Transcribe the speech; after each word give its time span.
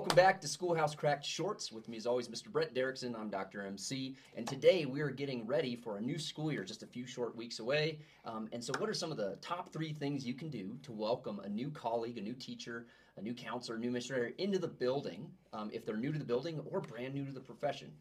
Welcome 0.00 0.16
back 0.16 0.40
to 0.40 0.48
Schoolhouse 0.48 0.94
Cracked 0.94 1.26
Shorts. 1.26 1.70
With 1.70 1.86
me, 1.86 1.98
as 1.98 2.06
always, 2.06 2.26
Mr. 2.26 2.46
Brett 2.50 2.74
Derrickson. 2.74 3.14
I'm 3.14 3.28
Dr. 3.28 3.66
MC, 3.66 4.16
and 4.34 4.48
today 4.48 4.86
we 4.86 5.02
are 5.02 5.10
getting 5.10 5.46
ready 5.46 5.76
for 5.76 5.98
a 5.98 6.00
new 6.00 6.18
school 6.18 6.50
year, 6.50 6.64
just 6.64 6.82
a 6.82 6.86
few 6.86 7.04
short 7.04 7.36
weeks 7.36 7.58
away. 7.58 7.98
Um, 8.24 8.48
and 8.52 8.64
so, 8.64 8.72
what 8.78 8.88
are 8.88 8.94
some 8.94 9.10
of 9.10 9.18
the 9.18 9.36
top 9.42 9.70
three 9.70 9.92
things 9.92 10.24
you 10.24 10.32
can 10.32 10.48
do 10.48 10.78
to 10.84 10.90
welcome 10.90 11.40
a 11.40 11.50
new 11.50 11.70
colleague, 11.70 12.16
a 12.16 12.22
new 12.22 12.32
teacher, 12.32 12.86
a 13.18 13.20
new 13.20 13.34
counselor, 13.34 13.76
a 13.76 13.78
new 13.78 13.90
missionary 13.90 14.32
into 14.38 14.58
the 14.58 14.68
building 14.68 15.30
um, 15.52 15.68
if 15.70 15.84
they're 15.84 15.98
new 15.98 16.12
to 16.12 16.18
the 16.18 16.24
building 16.24 16.62
or 16.70 16.80
brand 16.80 17.12
new 17.12 17.26
to 17.26 17.32
the 17.32 17.38
profession? 17.38 17.92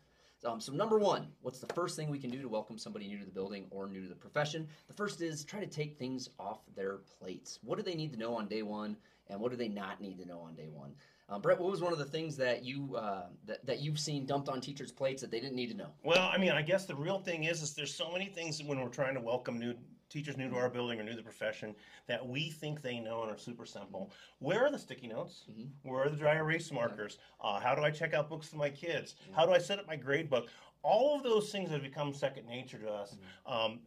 Um, 0.46 0.62
so, 0.62 0.72
number 0.72 1.00
one, 1.00 1.28
what's 1.42 1.60
the 1.60 1.74
first 1.74 1.98
thing 1.98 2.10
we 2.10 2.18
can 2.18 2.30
do 2.30 2.42
to 2.42 2.48
welcome 2.48 2.78
somebody 2.78 3.08
new 3.08 3.20
to 3.20 3.26
the 3.26 3.32
building 3.32 3.66
or 3.72 3.90
new 3.90 4.04
to 4.04 4.08
the 4.08 4.16
profession? 4.16 4.70
The 4.88 4.94
first 4.94 5.20
is 5.20 5.44
try 5.44 5.60
to 5.60 5.68
take 5.68 6.00
things 6.00 6.30
off 6.40 6.62
their 6.78 7.00
plates. 7.20 7.60
What 7.62 7.78
do 7.78 7.84
they 7.84 7.96
need 7.96 8.14
to 8.14 8.20
know 8.20 8.36
on 8.36 8.48
day 8.48 8.62
one, 8.62 8.96
and 9.30 9.40
what 9.40 9.52
do 9.52 9.58
they 9.58 9.68
not 9.68 10.02
need 10.02 10.18
to 10.20 10.26
know 10.26 10.40
on 10.40 10.56
day 10.56 10.70
one? 10.72 10.92
Um, 11.30 11.42
Brett, 11.42 11.60
what 11.60 11.70
was 11.70 11.82
one 11.82 11.94
of 11.94 12.00
the 12.00 12.06
things 12.06 12.36
that 12.38 12.64
you 12.64 12.96
uh, 12.96 13.28
that, 13.46 13.66
that 13.66 13.80
you've 13.80 14.00
seen 14.00 14.26
dumped 14.26 14.50
on 14.50 14.60
teachers' 14.60 14.92
plates 14.92 15.22
that 15.22 15.30
they 15.30 15.40
didn't 15.40 15.56
need 15.56 15.70
to 15.70 15.78
know? 15.78 15.90
Well, 16.04 16.30
I 16.34 16.38
mean, 16.38 16.52
I 16.52 16.64
guess 16.64 16.86
the 16.86 16.96
real 16.96 17.20
thing 17.20 17.44
is, 17.44 17.62
is 17.62 17.74
there's 17.76 17.94
so 17.94 18.12
many 18.12 18.26
things 18.26 18.64
when 18.64 18.80
we're 18.82 18.90
trying 18.90 19.14
to 19.14 19.22
welcome 19.22 19.60
new 19.60 19.76
teachers 20.10 20.38
new 20.38 20.50
to 20.50 20.56
our 20.56 20.70
building 20.70 21.00
or 21.00 21.04
new 21.04 21.12
to 21.12 21.18
the 21.18 21.22
profession 21.22 21.76
that 22.08 22.28
we 22.28 22.50
think 22.50 22.82
they 22.82 23.00
know 23.00 23.22
and 23.22 23.32
are 23.32 23.38
super 23.38 23.64
simple. 23.64 24.12
Where 24.40 24.66
are 24.66 24.72
the 24.72 24.80
sticky 24.80 25.08
notes? 25.08 25.46
Mhm. 25.52 25.70
Where 25.84 26.04
are 26.06 26.10
the 26.10 26.18
dry 26.18 26.36
erase 26.36 26.72
markers? 26.72 27.20
Uh, 27.40 27.60
how 27.60 27.76
do 27.76 27.84
I 27.84 27.92
check 27.92 28.16
out 28.16 28.28
books 28.28 28.50
to 28.50 28.56
my 28.56 28.72
kids? 28.72 29.14
How 29.36 29.46
do 29.46 29.52
I 29.52 29.60
set 29.60 29.78
up 29.78 29.86
my 29.86 29.96
grade 29.96 30.28
book? 30.28 30.50
All 30.82 31.16
of 31.16 31.22
those 31.22 31.52
things 31.52 31.70
have 31.70 31.84
become 31.84 32.12
second 32.12 32.48
nature 32.48 32.80
to 32.80 32.90
us. 32.90 33.18
Um, 33.46 33.82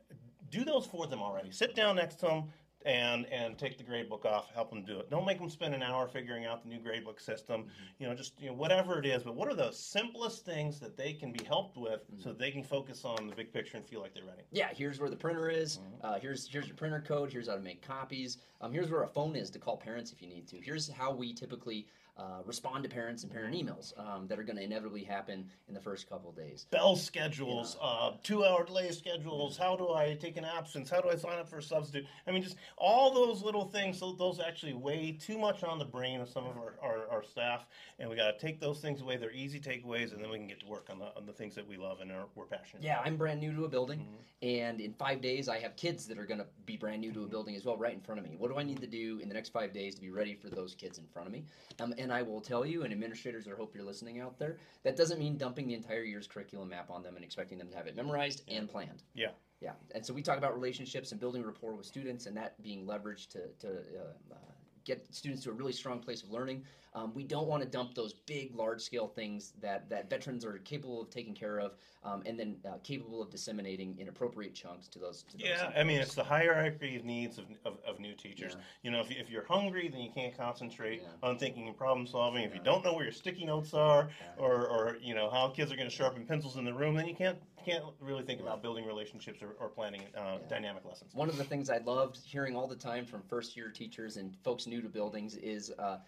do 0.51 0.65
those 0.65 0.87
for 0.87 1.09
them 1.09 1.21
already. 1.21 1.51
Sit 1.51 1.75
down 1.75 1.97
next 1.97 2.17
to 2.17 2.27
them 2.27 2.45
and 2.87 3.27
and 3.27 3.59
take 3.59 3.79
the 3.79 3.85
grade 3.85 4.09
book 4.09 4.25
off. 4.25 4.51
Help 4.55 4.71
them 4.71 4.85
do 4.85 4.99
it. 4.99 5.11
Don't 5.11 5.27
make 5.27 5.39
them 5.39 5.49
spend 5.49 5.75
an 5.75 5.83
hour 5.83 6.07
figuring 6.07 6.45
out 6.45 6.63
the 6.63 6.69
new 6.69 6.79
grade 6.79 7.05
book 7.05 7.21
system. 7.21 7.67
You 7.99 8.09
know, 8.09 8.15
just 8.15 8.41
you 8.41 8.49
know 8.49 8.55
whatever 8.55 8.99
it 8.99 9.07
is. 9.07 9.23
But 9.23 9.35
what 9.35 9.49
are 9.49 9.55
the 9.55 9.71
simplest 9.73 10.45
things 10.45 10.79
that 10.81 10.97
they 10.97 11.13
can 11.13 11.33
be 11.33 11.45
helped 11.45 11.77
with 11.77 12.01
so 12.19 12.33
they 12.33 12.51
can 12.51 12.63
focus 12.63 13.05
on 13.05 13.27
the 13.27 13.35
big 13.35 13.53
picture 13.53 13.77
and 13.77 13.87
feel 13.87 14.01
like 14.01 14.15
they're 14.15 14.25
ready? 14.25 14.43
Yeah, 14.51 14.69
here's 14.73 15.01
where 15.01 15.11
the 15.11 15.17
printer 15.17 15.49
is. 15.49 15.79
Mm-hmm. 15.79 16.07
Uh, 16.07 16.19
here's 16.19 16.49
here's 16.49 16.67
your 16.67 16.77
printer 16.77 17.03
code. 17.07 17.33
Here's 17.33 17.49
how 17.49 17.55
to 17.55 17.61
make 17.61 17.87
copies. 17.87 18.39
Um, 18.61 18.73
here's 18.73 18.91
where 18.91 19.03
a 19.03 19.09
phone 19.09 19.37
is 19.37 19.51
to 19.51 19.59
call 19.59 19.77
parents 19.77 20.13
if 20.13 20.23
you 20.23 20.29
need 20.29 20.47
to. 20.49 20.57
Here's 20.57 20.91
how 20.91 21.13
we 21.13 21.33
typically 21.33 21.87
uh, 22.17 22.43
respond 22.45 22.85
to 22.85 22.91
parents 22.91 23.23
and 23.23 23.33
parent 23.33 23.55
emails 23.55 23.99
um, 23.99 24.27
that 24.29 24.39
are 24.39 24.43
going 24.43 24.57
to 24.57 24.63
inevitably 24.63 25.03
happen 25.03 25.47
in 25.69 25.75
the 25.75 25.81
first 25.81 26.09
couple 26.09 26.29
of 26.31 26.37
days. 26.37 26.67
Bell 26.71 26.95
schedules, 26.95 27.77
uh, 27.81 28.13
two-hour 28.23 28.65
delay 28.65 28.91
schedules. 28.91 29.57
How 29.57 29.77
do 29.77 29.93
I 29.93 30.17
take 30.21 30.37
an 30.37 30.45
absence? 30.45 30.91
How 30.91 31.01
do 31.01 31.09
I 31.09 31.17
sign 31.17 31.39
up 31.39 31.49
for 31.49 31.59
a 31.59 31.63
substitute? 31.63 32.07
I 32.27 32.31
mean, 32.33 32.43
just 32.43 32.57
all 32.77 33.13
those 33.15 33.43
little 33.43 33.65
things. 33.65 34.01
Those 34.01 34.41
actually 34.41 34.75
weigh 34.75 35.13
too 35.13 35.39
much 35.39 35.65
on 35.65 35.79
the 35.79 35.85
brain 35.85 36.21
of 36.21 36.29
some 36.29 36.45
of 36.45 36.57
our, 36.59 36.75
our, 36.83 37.09
our 37.11 37.23
staff, 37.23 37.67
and 37.99 38.11
we 38.11 38.17
got 38.17 38.39
to 38.39 38.47
take 38.47 38.61
those 38.61 38.81
things 38.81 39.01
away. 39.01 39.17
They're 39.17 39.33
easy 39.33 39.59
takeaways, 39.59 40.13
and 40.13 40.23
then 40.23 40.31
we 40.31 40.37
can 40.37 40.47
get 40.49 40.61
to 40.61 40.67
work 40.67 40.89
on 40.91 40.99
the 40.99 41.07
on 41.17 41.25
the 41.27 41.33
things 41.33 41.55
that 41.55 41.67
we 41.67 41.77
love 41.77 42.01
and 42.01 42.13
are, 42.13 42.27
we're 42.35 42.45
passionate. 42.45 42.83
Yeah, 42.85 43.01
I'm 43.05 43.17
brand 43.17 43.41
new 43.41 43.55
to 43.55 43.65
a 43.65 43.69
building, 43.69 44.01
Mm-hmm. 44.01 44.49
and 44.49 44.81
in 44.81 44.93
five 44.95 45.21
days, 45.21 45.49
I 45.49 45.59
have 45.61 45.77
kids 45.77 46.07
that 46.07 46.19
are 46.19 46.27
going 46.27 46.41
to 46.41 46.47
be 46.67 46.77
brand 46.77 47.01
new 47.01 47.13
to 47.13 47.25
a 47.25 47.27
building 47.27 47.55
as 47.57 47.65
well, 47.65 47.77
right 47.77 47.95
in 47.95 48.01
front 48.01 48.21
of 48.21 48.27
me. 48.29 48.35
What 48.37 48.51
do 48.51 48.59
I 48.59 48.63
need 48.63 48.81
to 48.81 48.87
do 48.87 49.19
in 49.23 49.29
the 49.29 49.35
next 49.35 49.51
five 49.51 49.73
days 49.73 49.95
to 49.95 50.01
be 50.01 50.11
ready 50.11 50.35
for 50.35 50.49
those 50.49 50.75
kids 50.75 50.99
in 50.99 51.07
front 51.07 51.29
of 51.29 51.33
me? 51.33 51.45
Um, 51.81 51.95
and 52.03 52.13
I 52.13 52.23
will 52.23 52.41
tell 52.41 52.67
you, 52.67 52.83
and 52.83 52.93
administrators, 52.93 53.49
I 53.49 53.57
hope 53.57 53.75
you're 53.75 53.85
listening 53.85 54.21
out 54.21 54.39
there, 54.39 54.59
that 54.83 54.97
doesn't 54.97 55.19
mean 55.19 55.37
dumping 55.39 55.67
the 55.69 55.75
entire 55.75 56.03
year's 56.03 56.27
curriculum 56.27 56.69
map 56.69 56.91
on 56.91 57.03
them 57.03 57.17
and 57.17 57.25
expecting 57.25 57.59
them 57.59 57.69
to 57.71 57.77
have 57.77 57.87
it 57.87 57.97
memorized 57.97 58.43
and 58.49 58.69
planned. 58.69 59.03
Yeah. 59.15 59.31
Yeah, 59.61 59.75
and 59.95 60.05
so 60.05 60.13
we 60.13 60.23
talk 60.23 60.39
about 60.39 60.55
relationships 60.55 61.13
and 61.13 61.21
building 61.21 61.45
rapport 61.45 61.77
with 61.77 61.87
students, 61.87 62.27
and 62.27 62.37
that 62.37 62.61
being 62.65 62.85
leveraged 62.85 63.29
to 63.29 63.47
to 63.61 63.69
uh, 63.69 64.35
uh, 64.35 64.53
get 64.85 65.07
students 65.15 65.43
to 65.45 65.51
a 65.51 65.53
really 65.53 65.73
strong 65.73 65.99
place 66.01 66.23
of 66.23 66.31
learning. 66.31 66.65
Um, 66.95 67.15
we 67.15 67.25
don't 67.25 67.47
want 67.47 67.63
to 67.63 67.69
dump 67.69 67.95
those 67.95 68.13
big, 68.13 68.55
large 68.55 68.83
scale 68.83 69.09
things 69.09 69.55
that 69.63 69.89
that 69.89 70.11
veterans 70.11 70.45
are 70.45 70.59
capable 70.59 71.01
of 71.01 71.09
taking 71.09 71.35
care 71.35 71.59
of, 71.59 71.73
um, 72.05 72.23
and 72.27 72.39
then 72.39 72.57
uh, 72.67 72.75
capable 72.85 73.23
of 73.23 73.31
disseminating 73.31 73.97
in 73.99 74.09
appropriate 74.09 74.55
chunks 74.55 74.89
to 74.89 74.99
those. 74.99 75.23
To 75.31 75.39
those 75.39 75.47
Yeah, 75.47 75.71
I 75.75 75.85
mean, 75.85 76.01
it's 76.01 76.15
the 76.15 76.25
hierarchy 76.25 76.97
of 76.97 77.05
needs 77.07 77.39
of, 77.39 77.47
of, 77.65 77.79
of 77.87 77.99
new 77.99 78.15
teachers. 78.15 78.53
Yeah. 78.57 78.65
You 78.83 78.91
know, 78.91 79.01
if, 79.01 79.11
if 79.11 79.31
you're 79.31 79.47
hungry, 79.47 79.89
then 79.89 80.01
you 80.01 80.11
can't 80.15 80.37
concentrate 80.37 81.01
Yeah. 81.03 81.09
on 81.29 81.39
thinking 81.39 81.67
and 81.67 81.77
problem 81.77 82.07
solving. 82.07 82.45
If 82.45 82.55
you 82.55 82.61
don't 82.63 82.85
know 82.85 82.93
where 82.93 83.05
your 83.05 83.13
sticky 83.13 83.47
notes 83.47 83.73
are, 83.73 84.11
Yeah. 84.21 84.45
or, 84.45 84.67
or 84.69 84.99
you 85.01 85.15
know 85.15 85.31
how 85.31 85.49
kids 85.49 85.73
are 85.73 85.77
going 85.77 85.89
to 85.89 85.95
sharpen 85.95 86.27
pencils 86.27 86.57
in 86.59 86.65
the 86.67 86.75
room, 86.75 86.95
then 86.95 87.07
you 87.09 87.15
can't 87.15 87.39
can't 87.65 87.85
really 88.01 88.25
think 88.25 88.41
about 88.41 88.61
building 88.61 88.85
relationships 88.85 89.41
or, 89.41 89.53
or 89.61 89.69
planning 89.69 90.03
uh, 90.17 90.21
Yeah. 90.43 90.49
dynamic 90.49 90.85
lessons. 90.85 91.15
One 91.15 91.29
of 91.29 91.37
the 91.39 91.45
things 91.45 91.71
I 91.71 91.79
loved 91.79 92.19
hearing 92.25 92.57
all 92.57 92.67
the 92.67 92.75
time 92.77 93.07
from 93.07 93.23
first 93.23 93.57
year 93.57 93.71
teachers 93.71 94.17
and 94.17 94.37
folks 94.43 94.67
new 94.73 94.83
to 94.83 94.89
buildings 94.89 95.37
is. 95.37 95.73
Uh, 95.79 95.99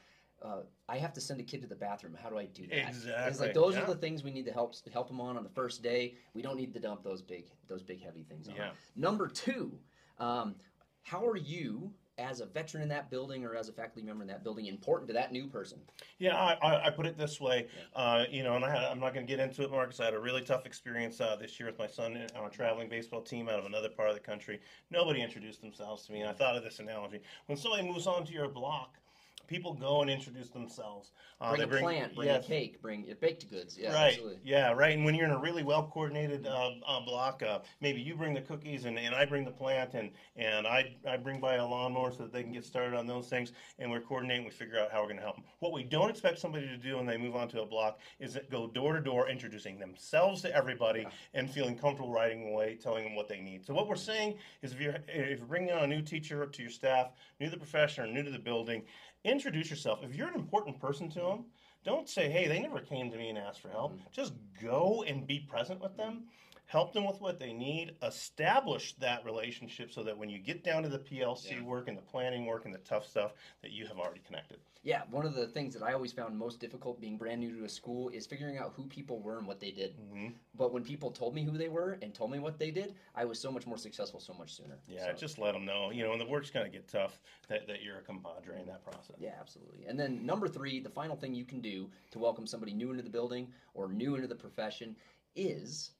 uh, 0.43 0.61
I 0.91 0.99
have 0.99 1.15
to 1.15 1.23
send 1.23 1.41
a 1.41 1.43
kid 1.43 1.63
to 1.63 1.67
the 1.67 1.75
bathroom. 1.75 2.15
How 2.23 2.29
do 2.29 2.37
I 2.37 2.45
do 2.45 2.67
that? 2.67 2.77
It's 2.89 2.99
Exactly, 2.99 3.47
like 3.47 3.55
those 3.55 3.75
yeah. 3.75 3.83
are 3.83 3.87
the 3.87 3.95
things 3.95 4.23
we 4.23 4.31
need 4.31 4.45
to 4.45 4.53
help 4.53 4.75
help 4.93 5.09
them 5.09 5.19
on 5.19 5.39
on 5.39 5.43
the 5.43 5.49
first 5.49 5.83
day. 5.83 6.17
We 6.35 6.43
don't 6.43 6.57
need 6.57 6.75
to 6.75 6.81
dump 6.81 7.03
those 7.03 7.23
big 7.23 7.47
those 7.67 7.83
big 7.83 8.03
heavy 8.03 8.25
things 8.25 8.49
on. 8.49 8.57
Yeah. 8.57 8.71
Number 8.95 9.27
two, 9.27 9.73
um, 10.19 10.55
how 11.03 11.27
are 11.27 11.39
you 11.39 11.91
as 12.19 12.41
a 12.41 12.47
veteran 12.47 12.83
in 12.83 12.89
that 12.89 13.11
building 13.11 13.45
or 13.45 13.57
as 13.57 13.69
a 13.69 13.73
faculty 13.73 14.03
member 14.03 14.23
in 14.23 14.29
that 14.29 14.45
building 14.45 14.67
important 14.67 15.09
to 15.09 15.15
that 15.15 15.33
new 15.33 15.47
person? 15.47 15.79
Yeah, 16.19 16.37
I, 16.37 16.87
I, 16.87 16.91
put 16.91 17.07
it 17.07 17.19
this 17.19 17.41
way, 17.41 17.67
uh, 17.97 18.25
you 18.31 18.43
know, 18.43 18.55
and 18.55 18.65
I 18.65 18.71
had, 18.71 18.85
I'm 18.85 19.01
not 19.01 19.15
going 19.15 19.27
to 19.27 19.31
get 19.31 19.41
into 19.41 19.63
it, 19.63 19.71
Marcus. 19.71 20.01
I 20.01 20.05
had 20.07 20.15
a 20.15 20.21
really 20.21 20.43
tough 20.43 20.67
experience 20.67 21.21
uh, 21.21 21.37
this 21.37 21.59
year 21.59 21.69
with 21.69 21.79
my 21.79 21.87
son 21.87 22.27
on 22.37 22.47
a 22.47 22.51
traveling 22.51 22.89
baseball 22.89 23.23
team 23.23 23.49
out 23.49 23.59
of 23.59 23.67
another 23.67 23.89
part 23.89 24.09
of 24.09 24.15
the 24.15 24.21
country. 24.21 24.61
Nobody 24.91 25.23
introduced 25.23 25.61
themselves 25.61 26.07
to 26.07 26.13
me, 26.13 26.21
and 26.21 26.31
I 26.31 26.33
thought 26.33 26.57
of 26.57 26.63
this 26.63 26.79
analogy. 26.79 27.21
When 27.47 27.59
somebody 27.59 27.89
moves 27.89 28.07
onto 28.07 28.33
your 28.33 28.49
block, 28.49 28.99
people 29.47 29.73
go 29.73 30.03
and 30.03 30.11
introduce 30.11 30.49
themselves. 30.51 31.13
Uh, 31.41 31.51
Bring 31.55 31.69
they 31.69 31.77
a 31.77 31.81
plant, 31.81 32.15
bring 32.15 32.29
yes, 32.29 32.45
a 32.45 32.49
cake, 32.49 32.81
bring 32.81 33.05
your 33.05 33.17
baked 33.17 33.49
goods. 33.51 33.77
Yeah, 33.79 33.93
right. 33.93 34.09
absolutely. 34.09 34.39
Yeah, 34.43 34.73
right. 34.73 34.97
And 34.97 35.05
when 35.05 35.15
you're 35.15 35.27
in 35.27 35.33
a 35.33 35.39
really 35.39 35.63
well 35.63 35.83
coordinated 35.83 36.47
uh, 36.47 36.71
uh, 36.87 37.01
block, 37.01 37.43
uh, 37.43 37.59
maybe 37.81 38.01
you 38.01 38.15
bring 38.15 38.35
the 38.35 38.41
cookies 38.41 38.85
and, 38.85 38.99
and 38.99 39.15
I 39.15 39.25
bring 39.25 39.45
the 39.45 39.51
plant 39.51 39.95
and, 39.95 40.11
and 40.37 40.67
I, 40.67 40.95
I 41.09 41.17
bring 41.17 41.41
by 41.41 41.57
a 41.57 41.67
lawnmower 41.67 42.13
so 42.13 42.25
that 42.25 42.33
they 42.33 42.43
can 42.43 42.53
get 42.53 42.65
started 42.65 42.97
on 42.97 43.07
those 43.07 43.29
things. 43.29 43.53
And 43.79 43.91
we're 43.91 44.01
coordinating. 44.01 44.45
We 44.45 44.51
figure 44.51 44.79
out 44.79 44.91
how 44.91 45.01
we're 45.01 45.09
going 45.09 45.17
to 45.17 45.23
help 45.23 45.37
them. 45.37 45.45
What 45.61 45.73
we 45.73 45.83
don't 45.83 46.11
expect 46.11 46.39
somebody 46.39 46.67
to 46.67 46.77
do 46.77 46.97
when 46.97 47.07
they 47.07 47.17
move 47.17 47.37
onto 47.37 47.61
a 47.61 47.67
block 47.67 47.99
is 48.19 48.39
go 48.51 48.67
door 48.67 48.95
to 48.95 49.01
door, 49.01 49.29
introducing 49.29 49.79
themselves 49.79 50.43
to 50.43 50.55
everybody 50.55 51.01
Yeah. 51.01 51.09
and 51.35 51.51
feeling 51.51 51.77
comfortable 51.77 52.11
riding 52.13 52.49
away, 52.49 52.77
telling 52.81 53.05
them 53.05 53.15
what 53.15 53.29
they 53.29 53.41
need. 53.41 53.65
So 53.65 53.75
what 53.75 53.89
we're 53.89 53.97
saying 53.97 54.35
is 54.63 54.73
if 54.73 54.81
you're 54.81 54.97
if 55.09 55.39
you're 55.39 55.47
bringing 55.47 55.73
on 55.73 55.85
a 55.85 55.87
new 55.87 56.03
teacher 56.03 56.47
to 56.47 56.63
your 56.63 56.71
staff, 56.71 57.09
new 57.41 57.47
to 57.47 57.51
the 57.51 57.57
profession 57.57 58.05
or 58.05 58.07
new 58.07 58.23
to 58.23 58.31
the 58.31 58.39
building, 58.39 58.85
introduce 59.25 59.71
yourself. 59.71 60.01
If 60.03 60.15
you're 60.15 60.29
an 60.29 60.35
important 60.35 60.81
person 60.81 61.09
to 61.11 61.21
them, 61.21 61.45
don't 61.85 62.09
say, 62.09 62.31
hey, 62.31 62.49
they 62.49 62.61
never 62.61 62.81
came 62.81 63.11
to 63.11 63.17
me 63.17 63.29
and 63.29 63.39
asked 63.39 63.61
for 63.61 63.69
help. 63.69 63.93
Mm-hmm. 63.93 64.09
Just 64.13 64.33
go 64.63 65.05
and 65.07 65.27
be 65.27 65.41
present 65.41 65.81
with 65.81 65.97
them. 65.97 66.25
Help 66.67 66.93
them 66.93 67.05
with 67.07 67.21
what 67.21 67.39
they 67.39 67.53
need. 67.53 67.95
Establish 68.03 68.95
that 68.95 69.25
relationship 69.25 69.93
so 69.93 70.03
that 70.03 70.17
when 70.17 70.29
you 70.31 70.39
get 70.39 70.65
down 70.65 70.83
to 70.83 70.89
the 70.89 70.99
PLC 70.99 71.51
Yeah. 71.57 71.63
work 71.63 71.89
and 71.89 71.97
the 71.97 72.03
planning 72.03 72.47
work 72.47 72.65
and 72.65 72.75
the 72.75 72.79
tough 72.79 73.07
stuff, 73.07 73.35
that 73.63 73.71
you 73.71 73.87
have 73.87 73.99
already 73.99 74.21
connected. 74.21 74.59
Yeah, 74.83 75.03
one 75.11 75.25
of 75.25 75.35
the 75.35 75.47
things 75.47 75.73
that 75.75 75.83
I 75.83 75.93
always 75.95 76.13
found 76.13 76.37
most 76.37 76.61
difficult 76.61 77.01
being 77.01 77.17
brand 77.17 77.41
new 77.41 77.57
to 77.59 77.65
a 77.65 77.69
school 77.69 78.09
is 78.11 78.27
figuring 78.27 78.59
out 78.59 78.73
who 78.77 78.87
people 78.87 79.19
were 79.21 79.39
and 79.39 79.47
what 79.47 79.61
they 79.61 79.71
did. 79.71 79.95
hmm 79.95 80.29
But 80.55 80.73
when 80.73 80.83
people 80.85 81.11
told 81.11 81.35
me 81.35 81.43
who 81.45 81.57
they 81.57 81.69
were 81.69 81.99
and 82.03 82.15
told 82.15 82.31
me 82.31 82.39
what 82.39 82.59
they 82.59 82.71
did, 82.71 82.95
I 83.15 83.25
was 83.25 83.39
so 83.39 83.51
much 83.51 83.67
more 83.67 83.79
successful 83.79 84.21
so 84.21 84.35
much 84.35 84.55
sooner. 84.55 84.79
Yeah, 84.87 85.07
So- 85.07 85.13
just 85.13 85.39
let 85.39 85.53
them 85.53 85.65
know. 85.65 85.91
You 85.91 86.03
know, 86.03 86.11
when 86.11 86.19
the 86.19 86.27
work's 86.27 86.51
going 86.51 86.67
to 86.67 86.73
get 86.73 86.89
tough, 86.89 87.19
that, 87.49 87.67
that 87.67 87.83
you're 87.83 87.99
a 87.99 88.03
compadre 88.03 88.59
in 88.61 88.67
that 88.67 88.83
process. 88.83 89.17
Yeah, 89.19 89.37
absolutely. 89.39 89.85
And 89.87 89.99
then 89.99 90.25
number 90.27 90.49
three, 90.49 90.81
the 90.81 90.91
final 90.91 91.17
thing 91.17 91.35
you 91.35 91.45
can 91.45 91.61
do 91.61 91.91
to 92.11 92.19
welcome 92.19 92.47
somebody 92.47 92.75
new 92.75 92.91
into 92.91 93.03
the 93.03 93.11
building 93.11 93.53
or 93.75 93.89
new 93.89 94.17
into 94.17 94.29
the 94.29 94.35
profession 94.35 94.97
is 95.35 95.93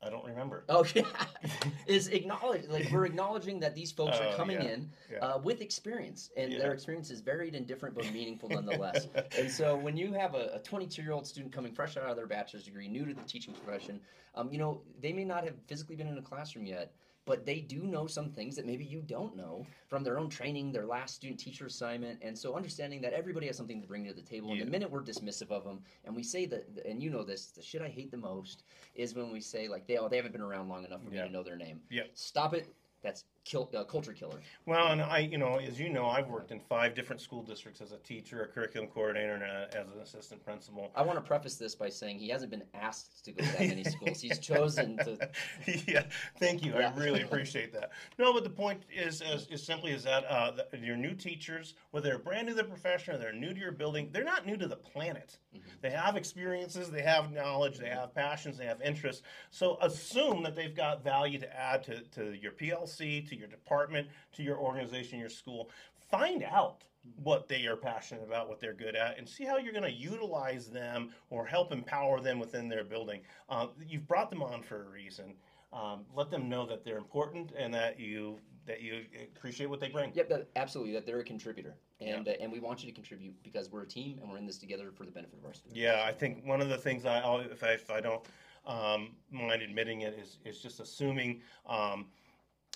I 0.00 0.10
don't 0.10 0.24
remember. 0.24 0.64
oh 0.68 0.84
yeah, 0.94 1.02
is 1.86 2.08
acknowledge 2.08 2.68
like 2.68 2.88
we're 2.92 3.04
acknowledging 3.04 3.58
that 3.60 3.74
these 3.74 3.90
folks 3.90 4.16
are 4.18 4.28
Oh, 4.32 4.36
coming 4.36 4.60
yeah, 4.62 4.68
in 4.70 4.90
yeah. 5.10 5.18
uh, 5.18 5.38
with 5.38 5.60
experience 5.60 6.30
and 6.36 6.52
Yeah. 6.52 6.58
their 6.58 6.72
experience 6.72 7.10
is 7.10 7.20
varied 7.20 7.54
and 7.56 7.66
different 7.66 7.96
but 7.96 8.10
meaningful 8.12 8.48
nonetheless. 8.52 9.08
and 9.36 9.50
so 9.50 9.76
when 9.76 9.96
you 9.96 10.12
have 10.12 10.34
a, 10.34 10.52
a 10.54 10.58
22 10.60 11.02
year 11.02 11.12
old 11.12 11.26
student 11.26 11.52
coming 11.52 11.72
fresh 11.72 11.96
out 11.96 12.04
of 12.08 12.16
their 12.16 12.26
bachelor's 12.28 12.64
degree, 12.64 12.86
new 12.88 13.04
to 13.06 13.12
the 13.14 13.22
teaching 13.22 13.54
profession, 13.54 14.00
um, 14.36 14.52
you 14.52 14.58
know 14.58 14.82
they 15.00 15.12
may 15.12 15.24
not 15.24 15.42
have 15.42 15.54
physically 15.66 15.96
been 15.96 16.06
in 16.06 16.16
a 16.18 16.22
classroom 16.22 16.64
yet. 16.66 16.92
But 17.28 17.44
they 17.44 17.60
do 17.60 17.82
know 17.82 18.06
some 18.06 18.30
things 18.30 18.56
that 18.56 18.66
maybe 18.66 18.84
you 18.84 19.02
don't 19.02 19.36
know 19.36 19.66
from 19.86 20.02
their 20.02 20.18
own 20.18 20.30
training, 20.30 20.72
their 20.72 20.86
last 20.86 21.14
student 21.14 21.38
teacher 21.38 21.66
assignment. 21.66 22.18
And 22.22 22.36
so 22.36 22.56
understanding 22.56 23.02
that 23.02 23.12
everybody 23.12 23.46
has 23.46 23.56
something 23.56 23.82
to 23.82 23.86
bring 23.86 24.06
to 24.06 24.14
the 24.14 24.22
table. 24.22 24.50
And 24.52 24.60
the 24.62 24.66
minute 24.66 24.90
we're 24.90 25.02
dismissive 25.02 25.50
of 25.50 25.62
them 25.64 25.80
and 26.04 26.16
we 26.16 26.22
say 26.22 26.46
that, 26.46 26.66
and 26.88 27.02
you 27.02 27.10
know 27.10 27.22
this, 27.22 27.46
the 27.50 27.62
shit 27.62 27.82
I 27.82 27.88
hate 27.88 28.10
the 28.10 28.16
most 28.16 28.64
is 28.94 29.14
when 29.14 29.30
we 29.30 29.40
say, 29.40 29.68
like, 29.68 29.86
they, 29.86 29.98
oh, 29.98 30.08
they 30.08 30.16
haven't 30.16 30.32
been 30.32 30.40
around 30.40 30.68
long 30.68 30.84
enough 30.84 31.04
for 31.04 31.10
me 31.10 31.18
to 31.18 31.28
know 31.28 31.42
their 31.42 31.56
name. 31.56 31.80
Yep. 31.90 32.10
Stop 32.14 32.54
it. 32.54 32.74
That's 33.02 33.24
kill, 33.48 33.70
uh, 33.74 33.84
culture 33.84 34.12
killer. 34.12 34.40
Well, 34.66 34.88
and 34.88 35.00
I, 35.00 35.18
you 35.18 35.38
know, 35.38 35.56
as 35.56 35.80
you 35.80 35.88
know, 35.88 36.06
I've 36.06 36.28
worked 36.28 36.50
in 36.50 36.60
five 36.60 36.94
different 36.94 37.20
school 37.20 37.42
districts 37.42 37.80
as 37.80 37.92
a 37.92 37.96
teacher, 37.98 38.42
a 38.42 38.46
curriculum 38.46 38.88
coordinator, 38.88 39.34
and 39.34 39.42
a, 39.42 39.68
as 39.72 39.90
an 39.90 40.00
assistant 40.02 40.44
principal. 40.44 40.90
I 40.94 41.02
want 41.02 41.18
to 41.18 41.22
preface 41.22 41.56
this 41.56 41.74
by 41.74 41.88
saying 41.88 42.18
he 42.18 42.28
hasn't 42.28 42.50
been 42.50 42.64
asked 42.74 43.24
to 43.24 43.32
go 43.32 43.44
to 43.44 43.52
that 43.52 43.60
many 43.60 43.84
schools. 43.84 44.20
He's 44.20 44.38
chosen 44.52 44.98
to. 44.98 45.30
yeah, 45.86 46.04
thank 46.38 46.62
you. 46.62 46.72
Yeah. 46.72 46.92
I 46.94 46.98
really 46.98 47.22
appreciate 47.28 47.72
that. 47.72 47.90
No, 48.18 48.32
but 48.32 48.44
the 48.44 48.50
point 48.50 48.82
is, 48.94 49.22
is, 49.22 49.46
is 49.50 49.62
simply 49.62 49.92
is 49.92 50.04
that 50.04 50.24
uh, 50.26 50.50
that 50.52 50.82
your 50.82 50.96
new 50.96 51.14
teachers, 51.14 51.74
whether 51.90 52.08
they're 52.08 52.18
brand 52.18 52.46
new 52.46 52.54
to 52.54 52.62
the 52.62 52.68
profession 52.68 53.14
or 53.14 53.18
they're 53.18 53.32
new 53.32 53.54
to 53.54 53.60
your 53.60 53.72
building, 53.72 54.10
they're 54.12 54.24
not 54.24 54.46
new 54.46 54.56
to 54.56 54.66
the 54.66 54.76
planet. 54.76 55.38
They 55.80 55.90
have 55.90 56.16
experiences, 56.16 56.90
they 56.90 57.02
have 57.02 57.32
knowledge, 57.32 57.78
they 57.78 57.88
have 57.88 58.14
passions, 58.14 58.58
they 58.58 58.66
have 58.66 58.80
interests. 58.82 59.22
So 59.50 59.78
assume 59.80 60.42
that 60.42 60.56
they've 60.56 60.74
got 60.74 61.04
value 61.04 61.38
to 61.38 61.58
add 61.58 61.84
to, 61.84 62.00
to 62.00 62.32
your 62.32 62.52
PLC, 62.52 63.28
to 63.28 63.36
your 63.38 63.48
department, 63.48 64.08
to 64.32 64.42
your 64.42 64.58
organization, 64.58 65.18
your 65.18 65.28
school. 65.28 65.70
Find 66.10 66.42
out 66.42 66.84
what 67.22 67.48
they 67.48 67.66
are 67.66 67.76
passionate 67.76 68.24
about, 68.24 68.48
what 68.48 68.60
they're 68.60 68.74
good 68.74 68.96
at, 68.96 69.18
and 69.18 69.28
see 69.28 69.44
how 69.44 69.56
you're 69.56 69.72
going 69.72 69.84
to 69.84 69.92
utilize 69.92 70.66
them 70.66 71.10
or 71.30 71.46
help 71.46 71.72
empower 71.72 72.20
them 72.20 72.38
within 72.38 72.68
their 72.68 72.84
building. 72.84 73.20
Uh, 73.48 73.68
you've 73.86 74.06
brought 74.06 74.30
them 74.30 74.42
on 74.42 74.62
for 74.62 74.86
a 74.86 74.88
reason. 74.88 75.34
Um, 75.72 76.04
let 76.14 76.30
them 76.30 76.48
know 76.48 76.66
that 76.66 76.84
they're 76.84 76.98
important 76.98 77.52
and 77.56 77.72
that 77.74 78.00
you 78.00 78.38
that 78.66 78.82
you 78.82 79.00
appreciate 79.36 79.68
what 79.68 79.80
they 79.80 79.88
bring. 79.88 80.12
Yep, 80.14 80.28
that, 80.28 80.48
absolutely. 80.56 80.92
That 80.92 81.06
they're 81.06 81.20
a 81.20 81.24
contributor, 81.24 81.74
and 82.00 82.28
uh, 82.28 82.32
and 82.40 82.52
we 82.52 82.60
want 82.60 82.82
you 82.82 82.88
to 82.88 82.94
contribute 82.94 83.34
because 83.42 83.70
we're 83.70 83.82
a 83.82 83.86
team 83.86 84.18
and 84.20 84.30
we're 84.30 84.38
in 84.38 84.46
this 84.46 84.58
together 84.58 84.90
for 84.94 85.04
the 85.04 85.10
benefit 85.10 85.38
of 85.38 85.44
our 85.44 85.54
students. 85.54 85.78
Yeah, 85.78 86.04
I 86.06 86.12
think 86.12 86.46
one 86.46 86.60
of 86.60 86.68
the 86.68 86.76
things 86.76 87.04
I, 87.04 87.18
if 87.50 87.64
I, 87.64 87.72
if 87.72 87.90
I 87.90 88.00
don't 88.00 88.22
um, 88.66 89.16
mind 89.30 89.62
admitting 89.62 90.02
it, 90.02 90.18
is, 90.22 90.38
is 90.44 90.60
just 90.60 90.80
assuming 90.80 91.40
um, 91.66 92.06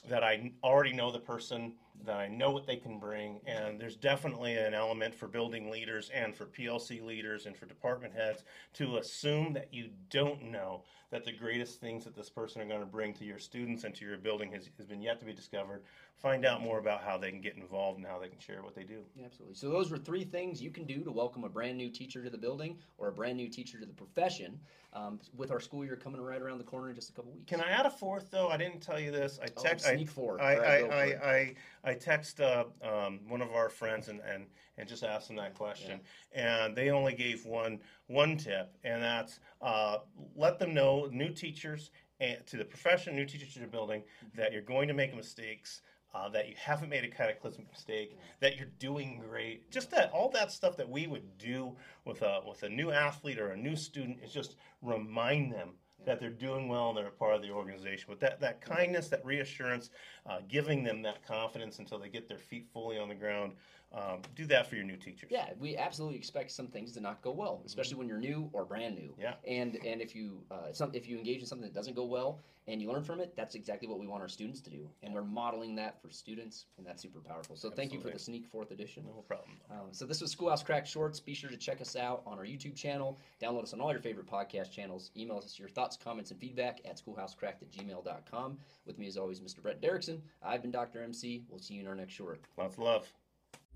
that 0.08 0.24
I 0.24 0.52
already 0.64 0.92
know 0.92 1.12
the 1.12 1.20
person, 1.20 1.74
that 2.04 2.16
I 2.16 2.26
know 2.26 2.50
what 2.50 2.66
they 2.66 2.76
can 2.76 2.98
bring, 2.98 3.40
and 3.46 3.80
there's 3.80 3.96
definitely 3.96 4.56
an 4.56 4.74
element 4.74 5.14
for 5.14 5.28
building 5.28 5.70
leaders 5.70 6.10
and 6.12 6.34
for 6.34 6.46
PLC 6.46 7.02
leaders 7.02 7.46
and 7.46 7.56
for 7.56 7.66
department 7.66 8.12
heads 8.12 8.44
to 8.74 8.96
assume 8.96 9.52
that 9.52 9.72
you 9.72 9.90
don't 10.10 10.42
know 10.50 10.82
that 11.10 11.24
the 11.24 11.32
greatest 11.32 11.78
things 11.78 12.04
that 12.04 12.16
this 12.16 12.30
person 12.30 12.60
are 12.62 12.64
going 12.64 12.80
to 12.80 12.86
bring 12.86 13.12
to 13.12 13.24
your 13.24 13.38
students 13.38 13.84
and 13.84 13.94
to 13.94 14.04
your 14.04 14.16
building 14.16 14.50
has, 14.50 14.70
has 14.78 14.86
been 14.86 15.02
yet 15.02 15.20
to 15.20 15.26
be 15.26 15.32
discovered. 15.32 15.82
Find 16.16 16.46
out 16.46 16.62
more 16.62 16.78
about 16.78 17.02
how 17.02 17.18
they 17.18 17.30
can 17.30 17.40
get 17.40 17.56
involved 17.56 17.98
and 17.98 18.06
how 18.06 18.18
they 18.18 18.28
can 18.28 18.40
share 18.40 18.62
what 18.62 18.74
they 18.74 18.84
do. 18.84 19.02
Yeah, 19.14 19.26
absolutely. 19.26 19.54
So 19.54 19.68
those 19.68 19.90
were 19.90 19.98
three 19.98 20.24
things 20.24 20.62
you 20.62 20.70
can 20.70 20.84
do 20.84 21.04
to 21.04 21.12
welcome 21.12 21.44
a 21.44 21.48
brand 21.48 21.76
new 21.76 21.90
teacher 21.90 22.24
to 22.24 22.30
the 22.30 22.38
building 22.38 22.78
or 22.96 23.08
a 23.08 23.12
brand 23.12 23.36
new 23.36 23.48
teacher 23.48 23.78
to 23.78 23.86
the 23.86 23.92
profession. 23.92 24.58
Um, 24.94 25.20
with 25.34 25.50
our 25.50 25.58
school 25.58 25.86
year 25.86 25.96
coming 25.96 26.20
right 26.20 26.42
around 26.42 26.58
the 26.58 26.64
corner 26.64 26.90
in 26.90 26.94
just 26.94 27.08
a 27.08 27.12
couple 27.14 27.32
weeks. 27.32 27.46
Can 27.46 27.62
I 27.62 27.70
add 27.70 27.86
a 27.86 27.90
fourth 27.90 28.30
though? 28.30 28.48
I 28.48 28.58
didn't 28.58 28.80
tell 28.80 29.00
you 29.00 29.10
this. 29.10 29.38
I 29.42 29.46
Oh, 29.56 29.62
text. 29.62 29.81
Sneak 29.82 30.10
forward. 30.10 30.40
I, 30.40 30.54
I, 30.54 30.76
I. 30.76 31.04
I, 31.32 31.54
I 31.84 31.94
text 31.94 32.40
uh, 32.40 32.64
um, 32.82 33.20
one 33.28 33.42
of 33.42 33.50
our 33.50 33.68
friends 33.68 34.08
and, 34.08 34.20
and, 34.20 34.46
and 34.78 34.88
just 34.88 35.02
asked 35.02 35.28
them 35.28 35.36
that 35.36 35.54
question, 35.54 36.00
and 36.32 36.76
they 36.76 36.90
only 36.90 37.14
gave 37.14 37.44
one 37.44 37.80
one 38.06 38.36
tip, 38.36 38.76
and 38.84 39.02
that's 39.02 39.40
uh, 39.60 39.98
let 40.36 40.58
them 40.58 40.74
know 40.74 41.08
new 41.10 41.30
teachers 41.30 41.90
and 42.20 42.38
to 42.46 42.56
the 42.56 42.64
profession, 42.64 43.16
new 43.16 43.26
teachers 43.26 43.54
to 43.54 43.60
the 43.60 43.66
building 43.66 44.04
that 44.36 44.52
you're 44.52 44.62
going 44.62 44.88
to 44.88 44.94
make 44.94 45.14
mistakes. 45.14 45.82
Uh, 46.14 46.28
that 46.28 46.46
you 46.46 46.54
haven't 46.62 46.90
made 46.90 47.04
a 47.04 47.08
cataclysmic 47.08 47.66
mistake, 47.70 48.18
that 48.38 48.58
you're 48.58 48.68
doing 48.78 49.18
great, 49.26 49.70
just 49.70 49.90
that 49.90 50.10
all 50.12 50.28
that 50.28 50.52
stuff 50.52 50.76
that 50.76 50.86
we 50.86 51.06
would 51.06 51.38
do 51.38 51.74
with 52.04 52.20
a 52.20 52.40
with 52.46 52.62
a 52.64 52.68
new 52.68 52.90
athlete 52.90 53.38
or 53.38 53.52
a 53.52 53.56
new 53.56 53.74
student 53.74 54.18
is 54.22 54.30
just 54.30 54.56
remind 54.82 55.50
them 55.50 55.70
that 56.06 56.20
they're 56.20 56.30
doing 56.30 56.68
well 56.68 56.88
and 56.88 56.98
they're 56.98 57.06
a 57.06 57.10
part 57.10 57.34
of 57.34 57.42
the 57.42 57.50
organization. 57.50 58.06
But 58.08 58.20
that, 58.20 58.40
that 58.40 58.60
kindness, 58.60 59.08
that 59.08 59.24
reassurance, 59.24 59.90
uh, 60.26 60.40
giving 60.48 60.82
them 60.84 61.02
that 61.02 61.26
confidence 61.26 61.78
until 61.78 61.98
they 61.98 62.08
get 62.08 62.28
their 62.28 62.38
feet 62.38 62.66
fully 62.72 62.98
on 62.98 63.08
the 63.08 63.14
ground, 63.14 63.52
um, 63.94 64.20
do 64.34 64.46
that 64.46 64.66
for 64.66 64.76
your 64.76 64.84
new 64.84 64.96
teachers. 64.96 65.30
Yeah, 65.30 65.50
we 65.58 65.76
absolutely 65.76 66.16
expect 66.16 66.50
some 66.50 66.66
things 66.66 66.92
to 66.92 67.00
not 67.00 67.20
go 67.20 67.30
well, 67.30 67.62
especially 67.66 67.96
when 67.96 68.08
you're 68.08 68.18
new 68.18 68.48
or 68.52 68.64
brand 68.64 68.94
new. 68.96 69.14
Yeah. 69.18 69.34
And 69.46 69.76
and 69.84 70.00
if 70.00 70.14
you 70.14 70.42
uh, 70.50 70.72
some, 70.72 70.90
if 70.94 71.06
you 71.06 71.18
engage 71.18 71.40
in 71.40 71.46
something 71.46 71.66
that 71.66 71.74
doesn't 71.74 71.94
go 71.94 72.04
well 72.04 72.40
and 72.68 72.80
you 72.80 72.90
learn 72.90 73.02
from 73.02 73.20
it, 73.20 73.34
that's 73.36 73.54
exactly 73.54 73.88
what 73.88 73.98
we 73.98 74.06
want 74.06 74.22
our 74.22 74.28
students 74.28 74.60
to 74.60 74.70
do, 74.70 74.88
and 75.02 75.12
we're 75.12 75.24
modeling 75.24 75.74
that 75.74 76.00
for 76.00 76.10
students, 76.10 76.66
and 76.78 76.86
that's 76.86 77.02
super 77.02 77.18
powerful. 77.18 77.56
So 77.56 77.70
thank 77.70 77.92
you 77.92 78.00
for 78.00 78.08
the 78.08 78.18
sneak 78.18 78.46
fourth 78.46 78.70
edition. 78.70 79.04
No 79.04 79.22
problem. 79.22 79.50
Um, 79.70 79.88
so 79.90 80.06
this 80.06 80.20
was 80.20 80.30
Schoolhouse 80.30 80.62
Crack 80.62 80.86
Shorts. 80.86 81.18
Be 81.20 81.34
sure 81.34 81.50
to 81.50 81.56
check 81.56 81.80
us 81.80 81.96
out 81.96 82.22
on 82.24 82.38
our 82.38 82.44
YouTube 82.44 82.76
channel. 82.76 83.18
Download 83.42 83.64
us 83.64 83.72
on 83.72 83.80
all 83.80 83.90
your 83.90 84.00
favorite 84.00 84.26
podcast 84.26 84.70
channels. 84.70 85.10
Email 85.16 85.38
us 85.38 85.58
your 85.58 85.68
thoughts, 85.68 85.96
comments, 85.96 86.30
and 86.30 86.38
feedback 86.40 86.80
at 86.84 87.02
schoolhousecracked 87.04 87.62
at 87.62 87.70
gmail.com. 87.72 88.58
With 88.86 88.98
me 88.98 89.06
as 89.08 89.16
always, 89.16 89.40
Mr. 89.40 89.60
Brett 89.60 89.82
Derrickson. 89.82 90.20
I've 90.42 90.62
been 90.62 90.70
Dr. 90.70 91.02
MC. 91.02 91.44
We'll 91.48 91.58
see 91.58 91.74
you 91.74 91.80
in 91.80 91.88
our 91.88 91.94
next 91.94 92.14
short. 92.14 92.40
Lots 92.56 92.76
of 92.76 92.84
love. 92.84 93.12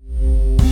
Thank 0.05 0.61
you. 0.61 0.66